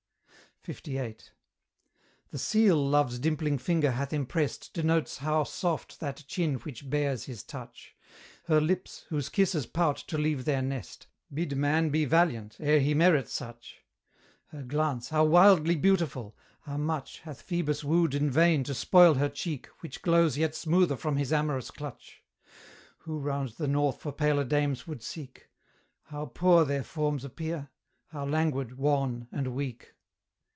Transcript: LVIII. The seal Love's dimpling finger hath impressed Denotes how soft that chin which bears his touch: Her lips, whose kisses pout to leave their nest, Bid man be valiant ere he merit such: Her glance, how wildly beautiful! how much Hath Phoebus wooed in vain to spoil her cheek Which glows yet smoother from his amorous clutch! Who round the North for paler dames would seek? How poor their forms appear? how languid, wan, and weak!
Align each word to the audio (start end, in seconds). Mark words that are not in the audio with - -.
LVIII. 0.67 1.17
The 2.29 2.37
seal 2.37 2.77
Love's 2.87 3.17
dimpling 3.17 3.57
finger 3.57 3.89
hath 3.89 4.13
impressed 4.13 4.71
Denotes 4.75 5.17
how 5.17 5.43
soft 5.43 5.99
that 5.99 6.23
chin 6.27 6.57
which 6.59 6.87
bears 6.87 7.23
his 7.23 7.41
touch: 7.41 7.95
Her 8.43 8.61
lips, 8.61 9.07
whose 9.09 9.27
kisses 9.29 9.65
pout 9.65 9.97
to 10.05 10.19
leave 10.19 10.45
their 10.45 10.61
nest, 10.61 11.07
Bid 11.33 11.57
man 11.57 11.89
be 11.89 12.05
valiant 12.05 12.57
ere 12.59 12.79
he 12.79 12.93
merit 12.93 13.27
such: 13.27 13.77
Her 14.49 14.61
glance, 14.61 15.09
how 15.09 15.23
wildly 15.25 15.75
beautiful! 15.75 16.37
how 16.59 16.77
much 16.77 17.21
Hath 17.21 17.41
Phoebus 17.41 17.83
wooed 17.83 18.13
in 18.13 18.29
vain 18.29 18.63
to 18.65 18.75
spoil 18.75 19.15
her 19.15 19.29
cheek 19.29 19.65
Which 19.79 20.03
glows 20.03 20.37
yet 20.37 20.53
smoother 20.53 20.95
from 20.95 21.15
his 21.15 21.33
amorous 21.33 21.71
clutch! 21.71 22.21
Who 22.99 23.17
round 23.17 23.53
the 23.57 23.67
North 23.67 23.99
for 23.99 24.11
paler 24.11 24.43
dames 24.45 24.85
would 24.85 25.01
seek? 25.01 25.49
How 26.03 26.27
poor 26.27 26.65
their 26.65 26.83
forms 26.83 27.25
appear? 27.25 27.69
how 28.09 28.27
languid, 28.27 28.77
wan, 28.77 29.27
and 29.31 29.47
weak! 29.55 29.95